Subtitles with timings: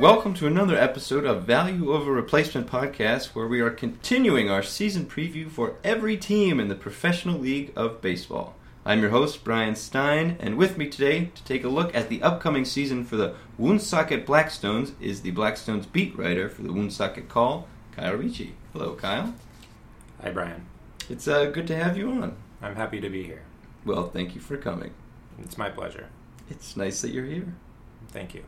[0.00, 5.04] welcome to another episode of Value Over Replacement podcast, where we are continuing our season
[5.04, 8.56] preview for every team in the Professional League of Baseball.
[8.82, 12.22] I'm your host, Brian Stein, and with me today to take a look at the
[12.22, 17.68] upcoming season for the Woonsocket Blackstones is the Blackstones beat writer for the Woonsocket Call,
[17.92, 18.54] Kyle Ricci.
[18.72, 19.34] Hello, Kyle.
[20.22, 20.64] Hi, Brian.
[21.10, 22.38] It's uh, good to have you on.
[22.62, 23.42] I'm happy to be here.
[23.84, 24.94] Well, thank you for coming.
[25.42, 26.08] It's my pleasure.
[26.48, 27.52] It's nice that you're here.
[28.08, 28.44] Thank you.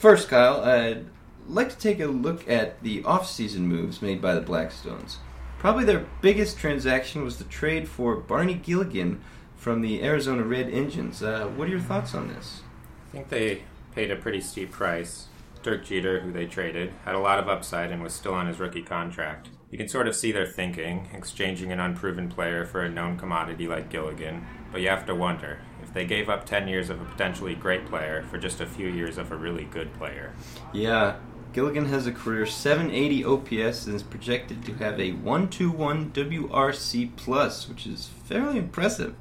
[0.00, 1.04] First, Kyle, I'd
[1.46, 5.16] like to take a look at the off-season moves made by the Blackstones.
[5.58, 9.20] Probably their biggest transaction was the trade for Barney Gilligan
[9.56, 11.22] from the Arizona Red Engines.
[11.22, 12.62] Uh, what are your thoughts on this?
[13.08, 13.62] I think they
[13.94, 15.26] paid a pretty steep price.
[15.62, 18.58] Dirk Jeter, who they traded, had a lot of upside and was still on his
[18.58, 19.50] rookie contract.
[19.70, 23.68] You can sort of see their thinking, exchanging an unproven player for a known commodity
[23.68, 25.58] like Gilligan, but you have to wonder
[25.94, 29.18] they gave up 10 years of a potentially great player for just a few years
[29.18, 30.32] of a really good player.
[30.72, 31.16] Yeah,
[31.52, 37.68] Gilligan has a career 780 OPS and is projected to have a 121 WRC plus,
[37.68, 39.14] which is fairly impressive.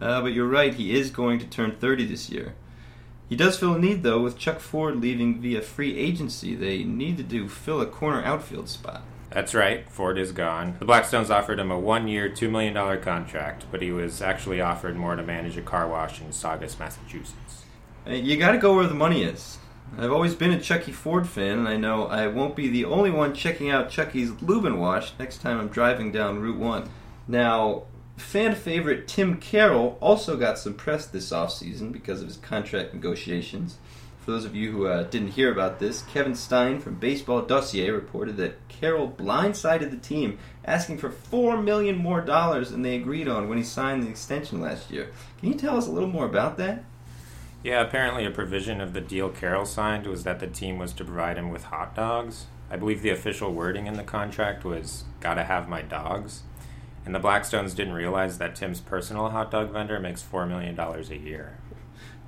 [0.00, 2.54] Uh, but you're right, he is going to turn 30 this year.
[3.28, 6.54] He does fill a need though, with Chuck Ford leaving via free agency.
[6.54, 9.02] They needed to do fill a corner outfield spot.
[9.30, 10.76] That's right, Ford is gone.
[10.80, 14.96] The Blackstones offered him a one year, $2 million contract, but he was actually offered
[14.96, 17.64] more to manage a car wash in Saugus, Massachusetts.
[18.06, 19.58] Uh, You gotta go where the money is.
[19.96, 23.10] I've always been a Chucky Ford fan, and I know I won't be the only
[23.10, 26.88] one checking out Chucky's Lubin Wash next time I'm driving down Route 1.
[27.28, 27.84] Now,
[28.16, 33.78] fan favorite Tim Carroll also got some press this offseason because of his contract negotiations.
[34.30, 37.90] For those of you who uh, didn't hear about this, Kevin Stein from Baseball Dossier
[37.90, 43.26] reported that Carroll blindsided the team, asking for four million more dollars than they agreed
[43.26, 45.10] on when he signed the extension last year.
[45.40, 46.84] Can you tell us a little more about that?
[47.64, 51.04] Yeah, apparently a provision of the deal Carroll signed was that the team was to
[51.04, 52.46] provide him with hot dogs.
[52.70, 56.44] I believe the official wording in the contract was gotta have my dogs.
[57.04, 61.16] And the Blackstones didn't realize that Tim's personal hot dog vendor makes $4 million a
[61.16, 61.58] year.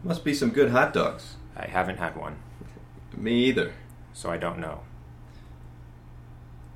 [0.03, 1.37] Must be some good hot dogs.
[1.57, 2.37] I haven't had one,
[3.17, 3.73] Me either.
[4.13, 4.81] so I don't know.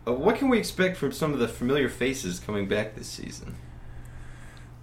[0.07, 3.57] Uh, what can we expect from some of the familiar faces coming back this season?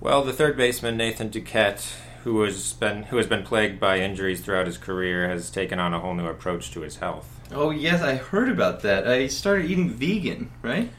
[0.02, 1.94] Well, the third baseman Nathan Duquette,
[2.24, 5.94] who has been who has been plagued by injuries throughout his career, has taken on
[5.94, 7.40] a whole new approach to his health.
[7.52, 9.08] Oh yes, I heard about that.
[9.08, 10.92] Uh, he started eating vegan, right?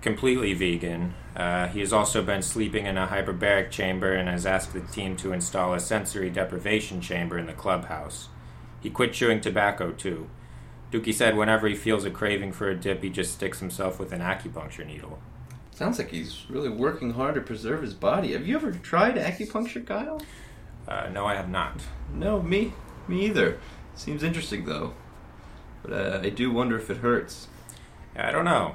[0.00, 1.14] Completely vegan.
[1.36, 5.16] Uh, he has also been sleeping in a hyperbaric chamber and has asked the team
[5.18, 8.28] to install a sensory deprivation chamber in the clubhouse.
[8.80, 10.28] He quit chewing tobacco too.
[10.90, 14.12] Dookie said whenever he feels a craving for a dip, he just sticks himself with
[14.12, 15.20] an acupuncture needle.
[15.70, 18.32] Sounds like he's really working hard to preserve his body.
[18.32, 20.20] Have you ever tried acupuncture, Kyle?
[20.88, 21.80] Uh, no, I have not.
[22.12, 22.72] No, me,
[23.06, 23.58] me either.
[23.94, 24.94] Seems interesting though,
[25.82, 27.48] but uh, I do wonder if it hurts.
[28.16, 28.74] I don't know.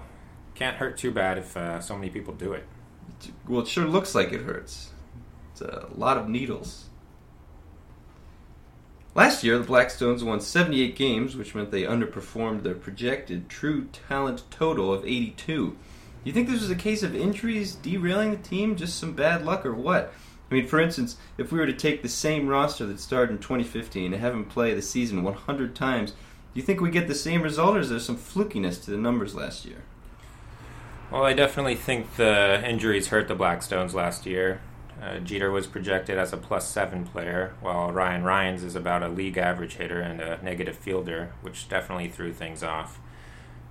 [0.56, 2.66] Can't hurt too bad if uh, so many people do it.
[3.48, 4.92] Well, it sure looks like it hurts.
[5.52, 6.86] It's a lot of needles.
[9.14, 14.44] Last year, the Blackstones won 78 games, which meant they underperformed their projected true talent
[14.50, 15.70] total of 82.
[15.72, 15.78] Do
[16.24, 19.66] you think this was a case of injuries derailing the team, just some bad luck,
[19.66, 20.14] or what?
[20.50, 23.40] I mean, for instance, if we were to take the same roster that started in
[23.40, 26.18] 2015 and have them play the season 100 times, do
[26.60, 29.34] you think we get the same result, or is there some flukiness to the numbers
[29.34, 29.84] last year?
[31.12, 34.60] Well, I definitely think the injuries hurt the Blackstones last year.
[35.02, 39.08] Uh, Jeter was projected as a plus seven player, while Ryan Ryans is about a
[39.08, 43.00] league average hitter and a negative fielder, which definitely threw things off.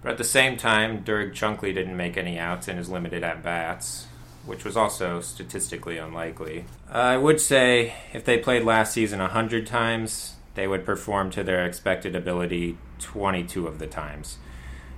[0.02, 3.42] But at the same time, Dirk Chunkley didn't make any outs in his limited at
[3.42, 4.06] bats,
[4.44, 6.66] which was also statistically unlikely.
[6.88, 11.42] Uh, I would say if they played last season 100 times, they would perform to
[11.42, 14.38] their expected ability 22 of the times.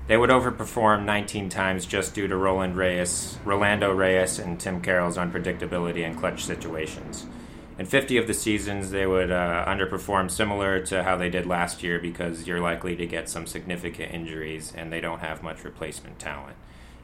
[0.06, 5.16] They would overperform 19 times just due to Roland Reyes, Rolando Reyes, and Tim Carroll's
[5.16, 7.26] unpredictability in clutch situations.
[7.76, 11.82] In 50 of the seasons, they would uh, underperform similar to how they did last
[11.82, 16.20] year because you're likely to get some significant injuries and they don't have much replacement
[16.20, 16.56] talent.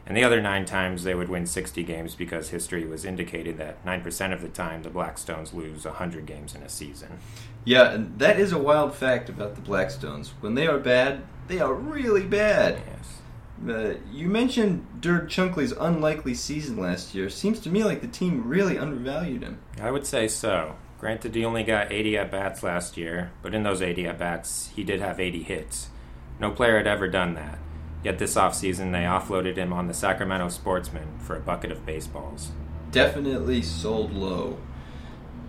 [0.06, 3.84] And the other nine times, they would win 60 games because history was indicated that
[3.84, 7.19] 9% of the time the Blackstones lose 100 games in a season.
[7.64, 10.31] Yeah, and that is a wild fact about the Blackstones.
[10.40, 12.81] When they are bad, they are really bad.
[12.87, 13.19] Yes.
[13.69, 17.31] Uh, you mentioned Dirk Chunkley's unlikely season last year.
[17.31, 19.60] Seems to me like the team really undervalued him.
[19.81, 20.75] I would say so.
[20.99, 24.70] Granted, he only got 80 at bats last year, but in those 80 at bats,
[24.75, 25.90] he did have 80 hits.
[26.40, 27.58] No player had ever done that.
[28.04, 32.50] Yet this offseason, they offloaded him on the Sacramento Sportsman for a bucket of baseballs.
[32.90, 34.58] Definitely sold low.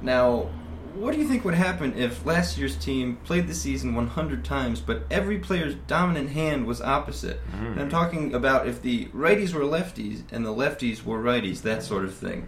[0.01, 0.49] Now,
[0.93, 4.79] what do you think would happen if last year's team played the season 100 times,
[4.79, 7.39] but every player's dominant hand was opposite?
[7.51, 7.71] Mm.
[7.71, 11.81] And I'm talking about if the righties were lefties and the lefties were righties, that
[11.81, 12.45] sort of thing.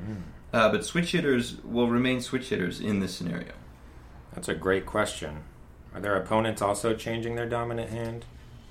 [0.54, 0.58] Mm.
[0.58, 3.54] Uh, but switch hitters will remain switch hitters in this scenario.
[4.34, 5.44] That's a great question.
[5.94, 8.26] Are their opponents also changing their dominant hand?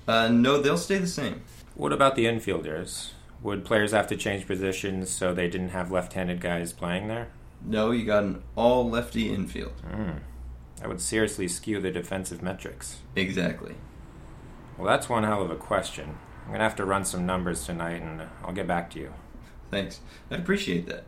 [0.07, 1.41] Uh, no, they'll stay the same.
[1.75, 3.11] What about the infielders?
[3.41, 7.29] Would players have to change positions so they didn't have left handed guys playing there?
[7.63, 9.73] No, you got an all lefty infield.
[9.89, 10.19] Mm.
[10.79, 12.99] That would seriously skew the defensive metrics.
[13.15, 13.75] Exactly.
[14.77, 16.17] Well, that's one hell of a question.
[16.43, 19.13] I'm going to have to run some numbers tonight and I'll get back to you.
[19.71, 20.01] Thanks.
[20.29, 21.05] I'd appreciate that.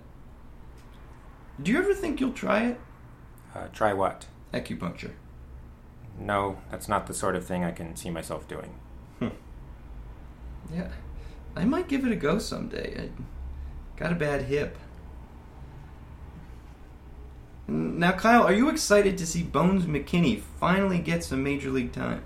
[1.62, 2.80] Do you ever think you'll try it?
[3.54, 4.28] Uh, try what?
[4.54, 5.12] Acupuncture.
[6.20, 8.76] No, that's not the sort of thing I can see myself doing.
[10.74, 10.90] Yeah.
[11.56, 13.04] I might give it a go someday.
[13.04, 13.10] I
[14.00, 14.78] got a bad hip.
[17.68, 22.24] Now, Kyle, are you excited to see Bones McKinney finally get some major league time?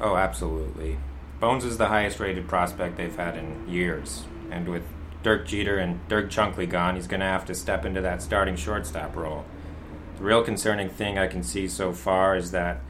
[0.00, 0.98] Oh, absolutely.
[1.38, 4.24] Bones is the highest rated prospect they've had in years.
[4.50, 4.82] And with
[5.22, 8.56] Dirk Jeter and Dirk Chunkley gone, he's going to have to step into that starting
[8.56, 9.44] shortstop role.
[10.16, 12.80] The real concerning thing I can see so far is that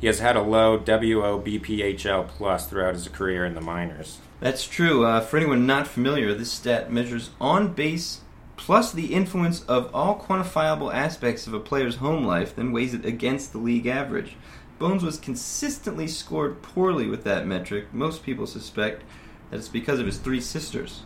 [0.00, 4.18] he has had a low WOBPHL plus throughout his career in the minors.
[4.40, 5.04] That's true.
[5.04, 8.20] Uh, for anyone not familiar, this stat measures on base
[8.56, 13.04] plus the influence of all quantifiable aspects of a player's home life, then weighs it
[13.04, 14.36] against the league average.
[14.78, 17.86] Bones was consistently scored poorly with that metric.
[17.92, 19.02] Most people suspect
[19.50, 21.02] that it's because of his three sisters.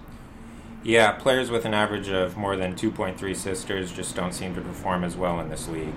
[0.83, 5.05] Yeah, players with an average of more than 2.3 sisters just don't seem to perform
[5.05, 5.95] as well in this league.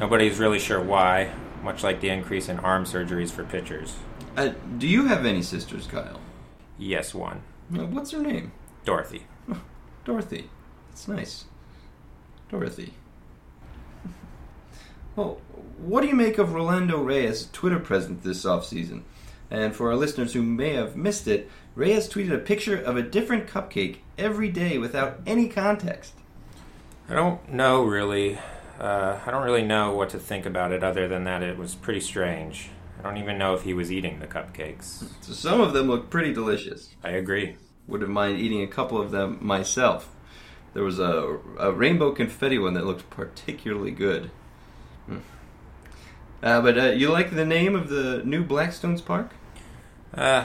[0.00, 1.30] Nobody's really sure why,
[1.64, 3.96] much like the increase in arm surgeries for pitchers.
[4.36, 6.20] Uh, do you have any sisters, Kyle?
[6.78, 7.42] Yes, one.
[7.74, 8.52] Uh, what's her name?
[8.84, 9.26] Dorothy.
[10.04, 10.50] Dorothy.
[10.90, 11.44] That's nice.
[12.50, 12.94] Dorothy.
[15.16, 15.38] Well,
[15.78, 19.02] what do you make of Rolando Reyes' Twitter presence this offseason?
[19.48, 23.02] And for our listeners who may have missed it, Reyes tweeted a picture of a
[23.02, 26.14] different cupcake every day without any context.
[27.08, 28.40] I don't know really.
[28.78, 31.74] Uh, I don't really know what to think about it other than that it was
[31.74, 32.70] pretty strange.
[32.98, 35.04] I don't even know if he was eating the cupcakes.
[35.20, 36.94] So some of them look pretty delicious.
[37.02, 37.56] I agree.
[37.86, 40.10] Would have mind eating a couple of them myself.
[40.72, 44.30] There was a, a rainbow confetti one that looked particularly good.
[45.06, 45.18] Hmm.
[46.42, 49.30] Uh, but uh, you like the name of the new Blackstones Park?
[50.12, 50.44] Uh,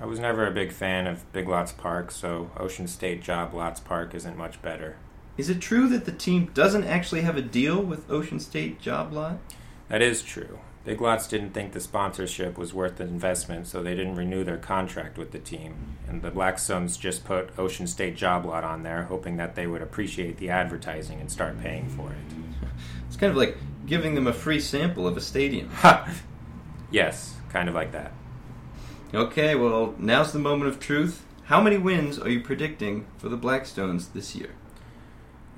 [0.00, 3.80] I was never a big fan of Big Lots Park, so Ocean State Job Lots
[3.80, 4.96] Park isn't much better.
[5.38, 9.12] Is it true that the team doesn't actually have a deal with Ocean State Job
[9.12, 9.38] Lot?
[9.88, 10.58] That is true.
[10.84, 14.56] Big Lots didn't think the sponsorship was worth the investment, so they didn't renew their
[14.56, 15.96] contract with the team.
[16.08, 19.80] And the Blackstones just put Ocean State Job Lot on there, hoping that they would
[19.80, 22.68] appreciate the advertising and start paying for it.
[23.06, 23.56] It's kind of like
[23.86, 25.70] giving them a free sample of a stadium.
[25.76, 26.14] Ha!
[26.90, 28.12] Yes, kind of like that.
[29.14, 31.24] Okay, well, now's the moment of truth.
[31.44, 34.50] How many wins are you predicting for the Blackstones this year?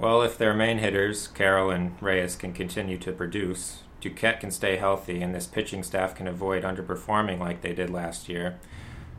[0.01, 4.77] Well, if their main hitters, Carroll and Reyes, can continue to produce, Duquette can stay
[4.77, 8.59] healthy, and this pitching staff can avoid underperforming like they did last year,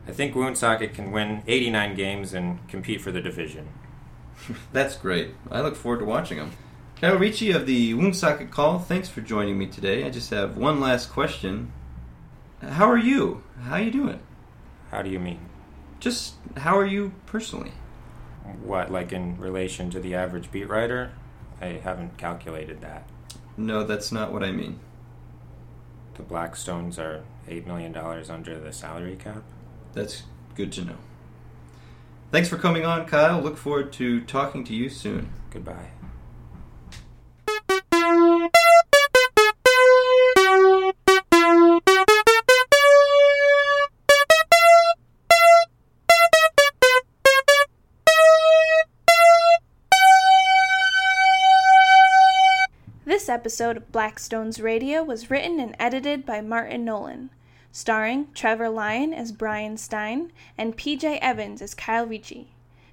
[0.08, 3.68] I think Woonsocket can win 89 games and compete for the division.
[4.72, 5.36] That's great.
[5.52, 6.50] I look forward to watching them.
[7.00, 10.02] Kyle Ricci of the Woonsocket Call, thanks for joining me today.
[10.02, 11.70] I just have one last question.
[12.60, 13.44] How are you?
[13.62, 14.18] How are you doing?
[14.90, 15.48] How do you mean?
[16.00, 17.70] Just how are you personally?
[18.64, 21.12] What, like in relation to the average beat writer?
[21.60, 23.08] I haven't calculated that.
[23.56, 24.80] No, that's not what I mean.
[26.14, 29.42] The Blackstones are $8 million under the salary cap.
[29.92, 30.96] That's good to know.
[32.30, 33.40] Thanks for coming on, Kyle.
[33.40, 35.30] Look forward to talking to you soon.
[35.50, 35.90] Goodbye.
[53.32, 57.30] Episode of Blackstones Radio was written and edited by Martin Nolan,
[57.72, 62.48] starring Trevor Lyon as Brian Stein and PJ Evans as Kyle Ricci.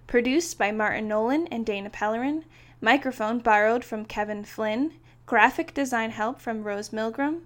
[0.08, 2.46] Produced by Martin Nolan and Dana Pellerin,
[2.80, 4.94] microphone borrowed from Kevin Flynn,
[5.26, 7.42] graphic design help from Rose Milgram.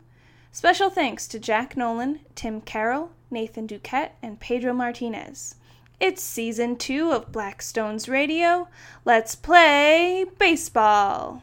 [0.51, 5.55] Special thanks to Jack Nolan, Tim Carroll, Nathan Duquette, and Pedro Martinez.
[5.99, 8.67] It's season two of Blackstones Radio.
[9.03, 11.41] Let's play baseball.